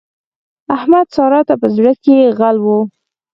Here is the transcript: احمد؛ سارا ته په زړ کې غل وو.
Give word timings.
احمد؛ 0.75 1.07
سارا 1.15 1.41
ته 1.47 1.53
په 1.61 1.67
زړ 1.75 1.85
کې 2.03 2.17
غل 2.37 2.57
وو. 2.65 2.79